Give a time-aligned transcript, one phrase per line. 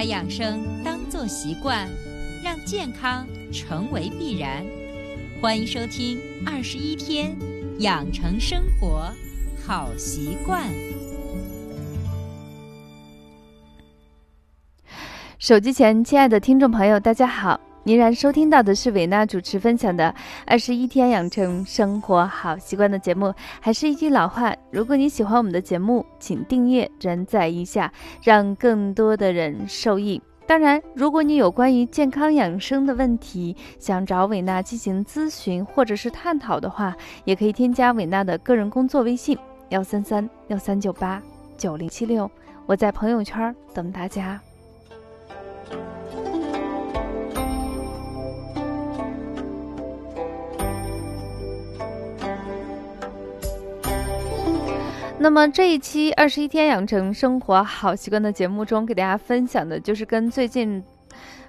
[0.00, 1.86] 把养生当作习惯，
[2.42, 4.64] 让健康成为必然。
[5.42, 6.16] 欢迎收听
[6.46, 7.36] 《二十一天
[7.80, 9.12] 养成生活
[9.62, 10.70] 好习惯》。
[15.38, 17.60] 手机前，亲爱的听众朋友，大家好！
[17.82, 20.14] 您然收听到的是伟娜主持分享的
[20.46, 23.32] 《二十一天养成生活好习惯》的节目。
[23.58, 27.90] 还是一句老话，如果你喜欢我们的节目，请订阅、转载一下，
[28.22, 30.20] 让更多的人受益。
[30.46, 39.38] 当然，如果你有关于健康养生的问题，想找伟娜进行咨询或者是探讨的话，也可以添加伟娜的个人工作微信：
[39.70, 41.22] 幺三三幺三九八
[41.56, 42.30] 九零七六。
[42.66, 44.38] 我在朋友圈等大家。
[55.22, 60.82] 那么这一期二十一天养成生活好习惯的节目中，给大家分享的就是跟最近，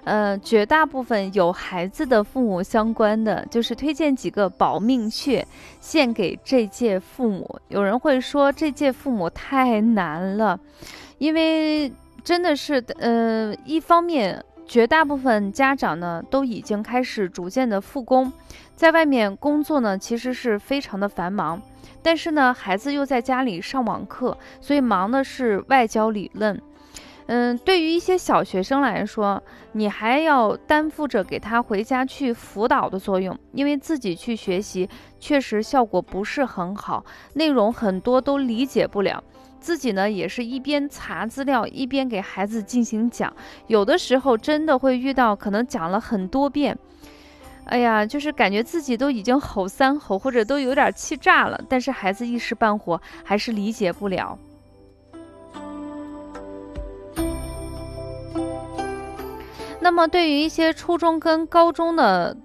[0.04, 5.46] 呃，绝大部分有孩子的父母相关的，就是推荐几个保命穴，
[5.80, 7.58] 献给这届父母。
[7.68, 10.60] 有人会说这届父母太难了，
[11.16, 11.90] 因为
[12.22, 18.32] 真的是，呃，一方面绝大部分家长呢都已经开始逐渐的复工，
[18.74, 21.60] 在外面工作呢其实是非常的繁忙。
[22.02, 26.60] 但是呢，孩子又在家里上网课，所以忙的是外教理论。
[27.26, 29.40] 嗯，对于一些小学生来说，
[29.72, 34.88] 你还要担负着给他回家去辅导的作用，因为自己去学习
[35.20, 39.22] 确实效果不是很好，内容很多都理解不了。
[39.62, 43.32] 自己呢，也是一边查资料，一边给孩子进行讲，
[43.68, 46.76] 有的时候真的会遇到可能讲了很多遍。
[47.66, 54.36] 哎呀，就是感觉自己都已经吼三吼，或者都有点气炸了，但是孩子一时半会还是理解不了。
[59.80, 62.36] 那么，对于一些初中跟高中的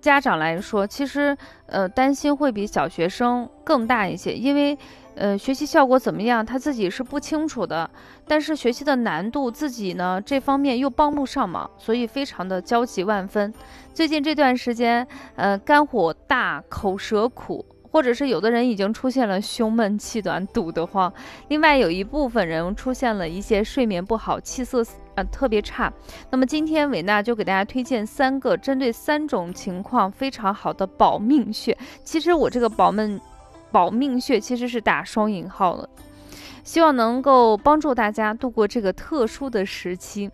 [0.00, 4.78] 家长来说，其实呃担心会比小学生更大一些，因为。
[5.16, 6.44] 呃，学习效果怎么样？
[6.44, 7.88] 他自己是不清楚的，
[8.26, 13.54] 但是学习的难度自己呢这方面又帮不上忙，所以非常的焦急万分。
[13.92, 21.12] 最近这段时间，呃，肝火大，口舌苦，或者是有的人已经出现了胸闷气短、堵得慌，
[21.48, 25.92] 另外有一部分人出现了一些睡眠不好、气色呃特别差。
[26.30, 31.76] 那么今天伟娜就给大家推荐三个针对三种情况非常好的保命穴。
[32.02, 33.20] 其实我这个保命。
[33.74, 35.88] 保命穴其实是打双引号了，
[36.62, 40.30] 希望能够帮助大家度过这个特殊的时期。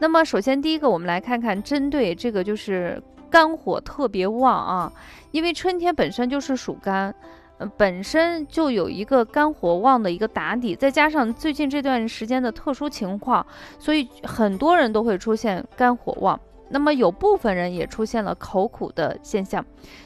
[0.00, 4.92] 那么，首先第一个，我们来看看针对这个就是肝火特别旺啊，
[5.30, 7.14] 因为春天本身就是属肝，
[7.56, 13.46] 呃，本身就有一个肝火旺的一个打底，再加上最近这段时间的特殊情况，
[13.78, 16.38] 所以很多人都会出现肝火旺。
[16.74, 19.64] 那么有部分人也出现了口苦的现象。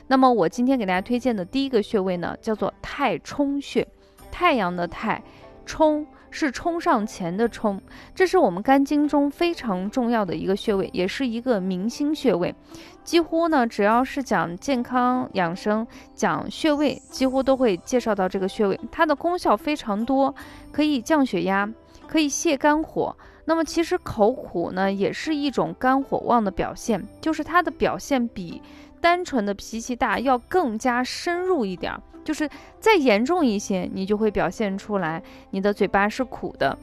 [0.09, 3.89] 那么我今天给大家推荐的第一个穴位呢，叫做太冲穴。
[4.31, 5.23] 太阳的太，
[5.65, 7.81] 冲是冲上前的冲，
[8.15, 12.55] 这是我们肝经中非常重要的一个穴位，也是一个明星穴位。
[13.03, 18.79] 几乎呢，只要是讲健康养生、讲穴位，几乎都会介绍到这个穴位。
[18.93, 20.35] 它的功效非常多，
[20.71, 21.67] 可以降血压，
[22.07, 23.17] 可以泻肝火。
[23.49, 28.61] 那么其实口苦呢，也是一种肝火旺的表现，就是它的表现比
[29.01, 32.47] 单纯的脾气大要更加深入一点，就是
[32.79, 35.23] 再严重一些，你就会表现出来，
[35.53, 36.77] 你的嘴巴是苦的。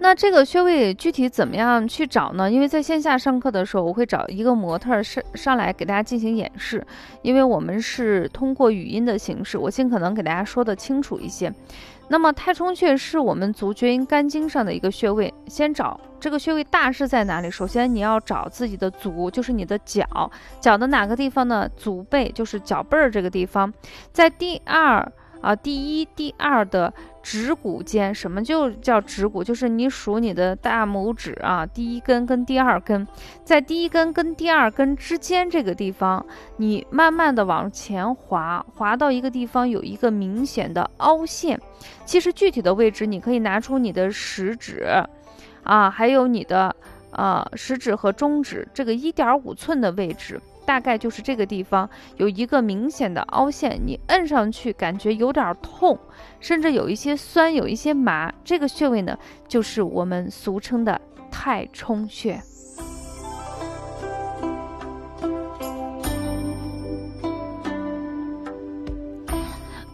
[0.00, 2.50] 那这个穴位具体怎么样去找呢？
[2.50, 6.86] 因为在线下上课的时候，我会找一个模特上上来给大家进行演示，
[7.20, 11.52] 因为我们是通过语音的形式，我尽可能给大家说的清楚一些。
[12.10, 17.50] 那么太冲穴是我们足厥阴肝经上的一个穴位，先找这个穴位大是在哪里？
[17.50, 20.06] 首先你要找自己的足，就是你的脚，
[20.60, 21.68] 脚的哪个地方呢？
[21.76, 23.70] 足背就是脚背儿这个地方，
[24.12, 25.12] 在第二。
[25.40, 26.92] 啊，第一、第二的
[27.22, 29.44] 指骨间，什么就叫指骨？
[29.44, 33.06] 就是你数你的大拇指啊，第一根跟第二根，
[33.44, 36.24] 在第一根跟第二根之间这个地方，
[36.56, 41.60] 你慢慢的往前滑，滑到一个地方有一个明显的凹陷。
[42.04, 44.84] 其实具体的位置，你可以拿出你的食指，
[45.62, 46.74] 啊，还有你的
[47.12, 50.40] 啊食指和中指这个一点五寸的位置。
[50.68, 51.88] 大概就是这个地方
[52.18, 55.98] 有一个明显的凹陷，你摁上去感觉有点痛，
[56.40, 58.30] 甚至有一些酸，有一些麻。
[58.44, 59.18] 这个穴位呢，
[59.48, 61.00] 就是我们俗称的
[61.30, 62.38] 太冲穴。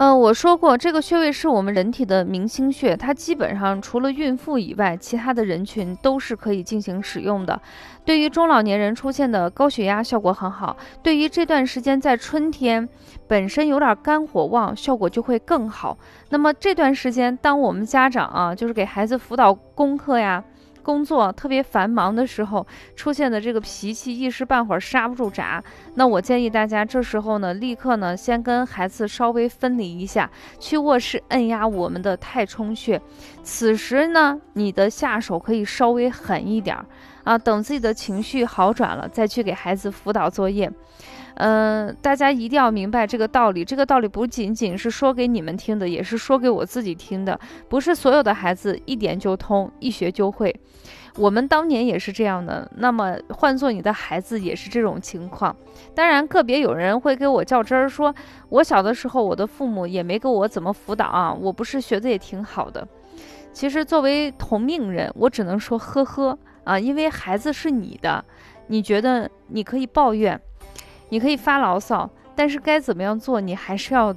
[0.05, 7.59] 呃，我说过，这个穴位是我们人体的明星穴，它基本上除了孕妇以外，其他的人群都是可以进行使用的。
[8.05, 12.87] 对于中老年人出现的高血压，效果很好；对于这段时间在春天
[13.27, 15.97] 本身有点肝火旺，效果就会更好。
[16.29, 20.45] 那么这段时间，当我们家长啊，就是给孩子辅导功课呀。
[20.85, 22.65] 工作特别繁忙的时候
[22.95, 25.65] 出现的这个脾气一时半会儿刹不住闸，
[25.95, 33.01] 那我建议大家这时候呢，立刻呢先跟孩子稍微分离一下，去卧室按压我们的太冲穴。
[33.43, 36.85] 此时呢，你的下手可以稍微狠一点儿
[37.25, 40.71] 啊，等自己的情绪好转了，再去给孩子辅导作业。
[41.37, 43.65] 嗯，大家一定要明白这个道理。
[43.65, 47.39] 这个道理不仅仅是说给你们听的，也是说给我自己听的。
[47.69, 50.55] 不是所有的孩子一点就通，一学就会。
[51.17, 52.69] 我们当年也是这样的。
[52.77, 55.55] 那么换做你的孩子也是这种情况。
[55.95, 58.15] 当然，个别有人会给我较真儿，说
[58.49, 62.87] 我小的时候我的父母也没给我怎么辅导啊，我不是学的也挺好的。
[63.53, 68.25] 其实作为同命人，我只能说呵呵啊，因为孩子是你的，
[68.67, 70.41] 你觉得你可以抱怨。
[71.09, 74.15] 你可以发牢骚，但是该怎么样做，你还是要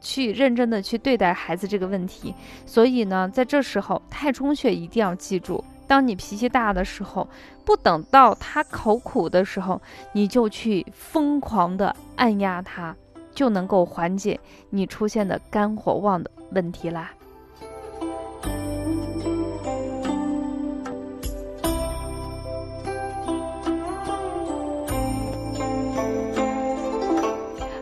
[0.00, 2.34] 去认真的去对待孩子这个问题。
[2.64, 7.28] 所以呢，在这时候，太冲穴一定要记住：当你脾气大的时候，
[7.64, 9.80] 不等到他口苦的时候，
[10.12, 12.94] 你就去疯狂的按压他，
[13.34, 14.38] 就能够缓解
[14.70, 17.12] 你出现的肝火旺的问题啦。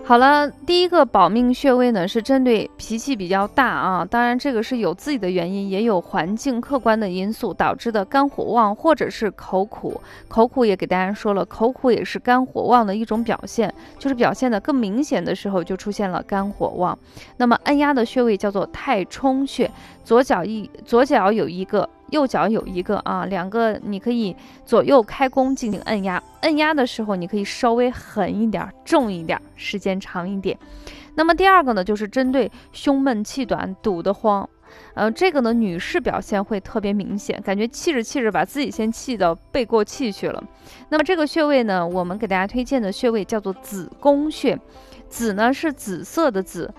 [0.07, 9.99] 好了，第一个保命穴位呢，是针对脾气比较大啊，当然这个是有自己的原因，也有环境客观的因素导致的肝火旺或者是口苦。
[10.29, 16.97] 口苦也给大家说了，口苦也是肝火旺的一种表现，就是表现的更明显的时候就出现了肝火旺。
[17.39, 19.71] 那么按压的穴位叫做太冲穴，
[20.05, 21.89] 左脚一左脚有一个。
[22.15, 24.35] 右脚有一个啊，两个你可以
[24.65, 26.23] 左右开弓进行按压。
[26.43, 30.57] 按压的时候，你可以稍微狠一点、重一点，时间长一点。
[31.17, 34.49] 那么第二个呢，就是针对胸闷气短、堵得慌，
[34.95, 40.41] 呃，这个呢，女士表现会特别明显，感觉气着气着把自己先气到背过气去了。
[40.91, 44.57] 那么这个穴位呢，我们给大家推荐的穴位叫做子宫穴，
[45.09, 46.73] 子呢是紫色的紫。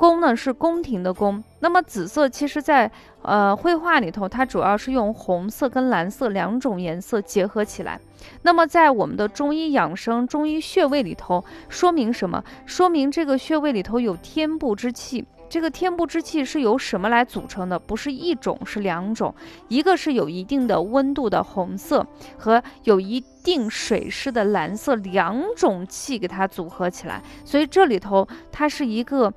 [0.00, 8.00] 宫呢是宫廷的宫，那么紫色其实，在呃绘画里头，它主要是用红色跟蓝色两种颜色结合起来。
[8.40, 12.42] 那么在我们的中医养生、中医穴位里头，说明什么？
[12.64, 15.22] 说明这个穴位里头有天部之气。
[15.50, 17.78] 这个天部之气是由什么来组成的？
[17.78, 19.34] 不是一种，是两种。
[19.68, 22.06] 一个是有一定的温度的红色，
[22.38, 27.22] 和有一定水湿的蓝色，两种气给它组合起来。
[27.44, 29.30] 所以这里头它是一个。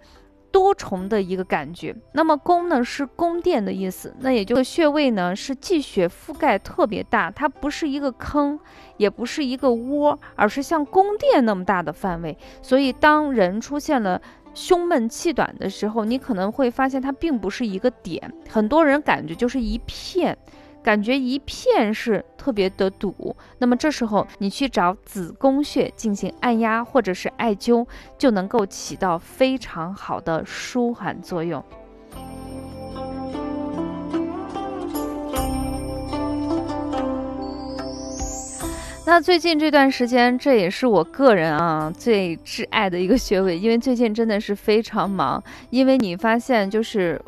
[0.54, 8.60] 多重的一个感觉，那么宫呢是宫殿的意思，那也就是穴位呢是气血覆盖特别大，它不是一个坑，
[8.98, 12.38] 也不是一个窝，而是像宫殿那么大的范围。
[12.62, 14.22] 所以当人出现了
[14.54, 20.38] 胸闷气短的时候，你可能会发现它并不是一个点，很多人感觉就是一片。
[20.84, 31.64] 感觉一片是特别的堵，那么这时候你去找子宫穴进行按压或者是艾灸，就能够起到非常好的舒缓作用。
[39.06, 47.22] 那最近这段时间，这也是我个人啊最挚爱的一个穴位，因为最近真的是非常忙，因为你发现就是。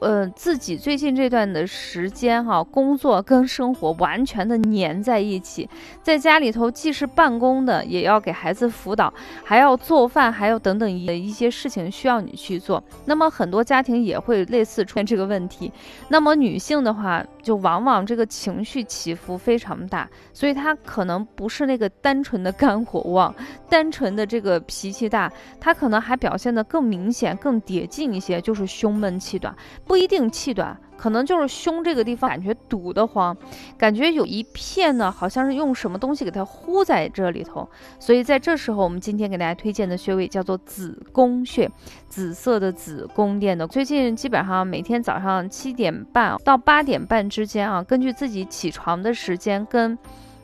[0.00, 5.68] 呃，自己最近这段的时间哈，工作跟生活完全的粘在一起，
[6.02, 9.12] 在家里头既是办公的，也要给孩子辅导，
[9.42, 12.82] 还要做饭，还要等等一一些事情需要你去做。
[13.06, 15.72] 那么很多家庭也会类似出现这个问题。
[16.08, 23.34] 那么女性的话，就往往这个情绪起伏非常大，所以她可能不是那个单纯的肝火旺，
[23.68, 25.28] 单纯的这个脾气大，
[25.58, 29.52] 她可能还表现的更明显、更叠进一些，就是胸闷气短。
[29.88, 33.34] 不一定气短，可能就是胸这个地方感觉堵得慌，
[33.78, 37.66] 感觉有一片呢，好像是用什么东西给它糊在这里头。
[37.98, 41.68] 所以在这时候，我们今天给大家推荐的穴位叫做子宫穴，
[42.06, 43.66] 紫色的子宫殿的。
[43.66, 49.96] 最近基本上每天早上七点半到八点半之间啊，根据自己起床的时间跟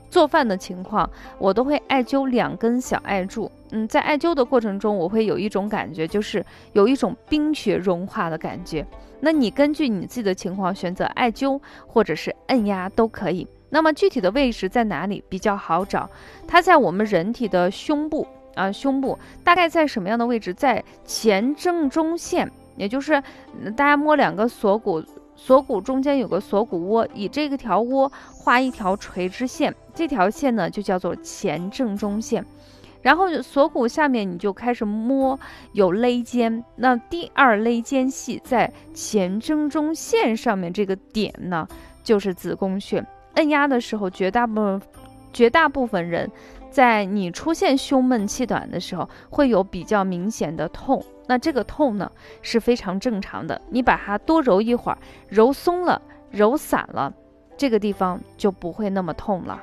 [0.09, 1.09] 做饭的情况，
[1.39, 3.51] 我都会艾灸两根小艾柱。
[3.73, 8.87] 嗯，在艾灸的过程中，我会有一种感觉，就是有一种冰雪融化的感觉。
[9.25, 13.49] 那你根据你自己的情况选择艾灸或者是按压都可以。
[13.71, 16.09] 那么具体的位置在哪里比较好找？
[16.47, 20.53] 它在我们人体的胸部啊，胸部大概在什么样的位置？
[20.53, 23.21] 在前正中线，也就是
[23.75, 25.03] 大家摸两个锁骨，
[25.35, 32.45] 锁骨中间有个锁骨窝，以这个条窝画一条垂直线，这条线呢就叫做前正中线。
[33.05, 35.39] 然后锁骨下面你就开始摸
[35.73, 41.69] 有肋间，那第二肋间隙在前正中线上面这个点呢，
[42.03, 43.05] 就是子宫穴。
[43.35, 44.81] 按压的时候，绝大部分
[45.35, 46.31] 绝大部分人。
[46.71, 53.61] 在你出现胸闷气短的时候，会有比较明显的痛，那这个痛呢是非常正常的。
[53.69, 57.13] 你把它多揉一会儿，揉松了、揉散了，
[57.57, 59.63] 这个地方就不会那么痛了。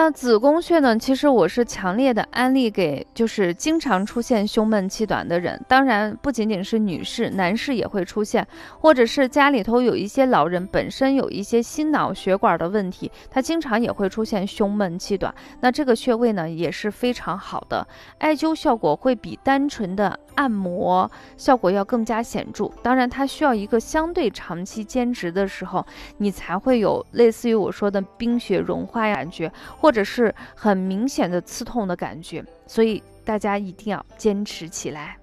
[0.00, 0.96] 那子宫穴呢？
[0.96, 5.60] 其实我是强烈的安利给，就是经常出现胸闷气短的人。
[5.66, 8.46] 当然，不仅仅是女士，男士也会出现，
[8.78, 15.34] 或者是家里头有一些老人本身有一些心脑血管的问题，他经常也会出现胸闷气短。
[15.58, 17.84] 那这个穴位呢也是非常好的，
[18.18, 22.70] 艾灸效果会比单纯的按摩效果要更加显著。
[22.80, 25.84] 当然，它需要一个相对长期兼职的时候，
[26.18, 35.16] 你才会有类似于我说的冰雪融化呀感觉，或者是很明显的刺痛的感觉，所以大家一定要坚持起来。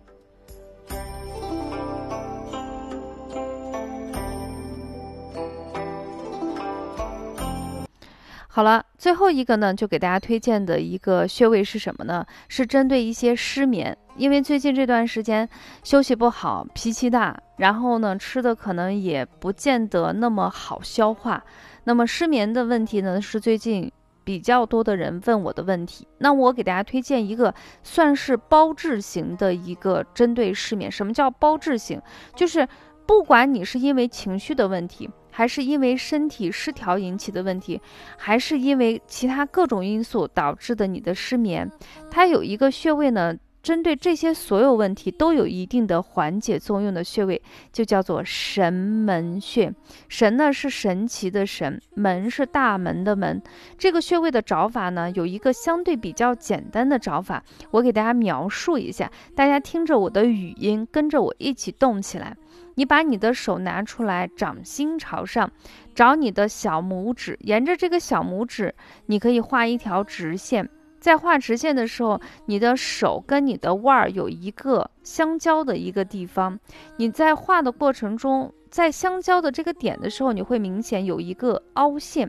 [8.50, 12.26] 好了，最后一个呢，就给大家推荐的一个穴位是什么呢？
[12.50, 15.48] 是针对一些失眠，因为最近这段时间
[15.84, 21.44] 休息不好，脾气大，然后呢吃的可能也不见得那么好消化，
[21.84, 23.92] 那么失眠的问题呢是最近。
[24.24, 27.54] 比较多的人问我的问题，那我给大家推荐一个
[27.84, 30.92] 算是包治型的一个针对失眠。
[30.92, 32.02] 什么叫包治型？
[32.36, 32.68] 就是
[33.06, 37.80] 不管你是因为情绪的问题，还是因为身体失调引起的问题，
[38.18, 41.72] 还是因为其他各种因素导致的你的失眠，
[42.10, 43.36] 它有一个穴位呢。
[43.66, 47.42] 针对这些所有问题都有一定的缓解作用的穴位，
[47.74, 49.74] 就叫做神门穴。
[50.08, 53.42] 神呢是神奇的神，门是大门的门。
[53.76, 62.38] 这个穴位的找法呢，有一个相对比较简单的找法，我给大家描述一下，大家听着我的语音，跟着我一起动起来。
[62.76, 65.50] 你把你的手拿出来，掌心朝上，
[65.96, 68.76] 找你的小拇指，沿着这个小拇指，
[69.08, 70.70] 你可以画一条直线。
[71.06, 76.60] 在画直线的时候，你的手跟你的腕儿有一个相交的一个地方。
[76.98, 82.28] 你在画的过程中，在相交的这个点的时候，你会明显有一个凹陷。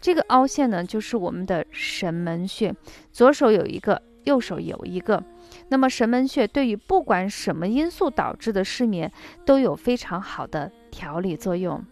[0.00, 2.74] 这个凹陷呢，就是我们的神门穴。
[3.12, 5.22] 左手有一个，右手有一个。
[5.68, 9.12] 那么神门穴对于不管什么因素导致的失眠，
[9.44, 11.84] 都有非常好的调理作用。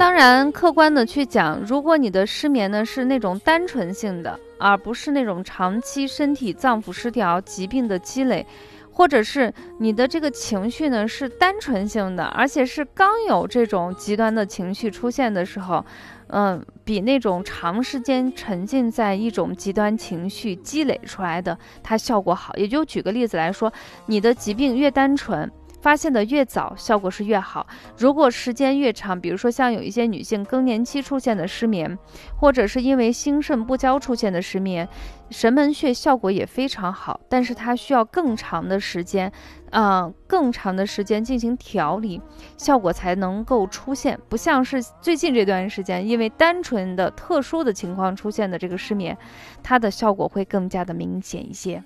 [0.00, 8.46] 当然，客观的去讲，如果你的失眠呢是那种单纯性的，而不是那种长期身体脏腑失调疾病的积累，
[8.90, 15.84] 或者是你的这个情绪呢是单纯性的，而且是刚有这种极端的情绪出现的时候，
[16.28, 22.56] 嗯，比那种长时间沉浸在一种极端情绪积累出来的，它效果好。
[22.56, 23.70] 也就举个例子来说，
[24.06, 25.50] 你的疾病越单纯。
[25.80, 27.66] 发现的越早，效果是越好。
[27.96, 31.98] 如果时间越长，比如说像有一些女性更年期出现的失眠，
[32.36, 34.88] 或者是因为心肾不交出现的失眠，
[35.30, 39.32] 神门穴效果也非常好，但是它需要更长的时间，
[39.70, 42.20] 嗯，更长的时间进行调理，
[42.58, 44.18] 效果才能够出现。
[44.28, 49.16] 不像是最近这段时间，因为单纯的特殊的情况出现的这个失眠，
[49.62, 51.82] 它的效果会更加的明显一些。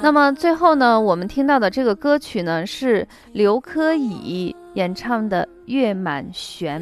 [0.00, 6.80] 那么最后呢，我们听到的这个歌曲呢，是刘珂矣演唱的《月满弦》。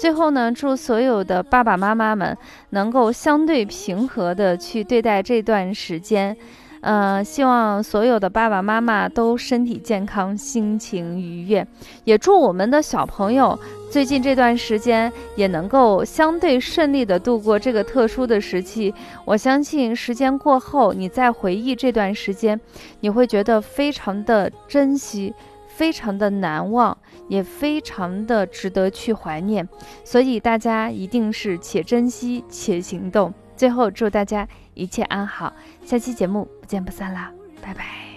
[0.00, 2.36] 最后呢，祝所有的爸爸妈妈们
[2.70, 6.36] 能够相对平和的去对待这段时间。
[6.80, 11.66] 呃，希望所有的爸爸妈妈都身体健康，心情愉悦。
[12.04, 13.58] 也祝我们的小朋友
[13.90, 18.94] 最近这段时间也能够相对顺利的度过这个特殊的时期。
[19.24, 22.60] 我相信时间过后，你再回忆这段时间，
[23.00, 25.34] 你会觉得非常的珍惜，
[25.66, 29.68] 非常的难忘，也非常的值得去怀念。
[30.04, 33.34] 所以大家一定是且珍惜且行动。
[33.56, 34.46] 最后祝大家。
[34.78, 35.52] 一切安好，
[35.84, 38.07] 下期节目不见不散啦，拜拜。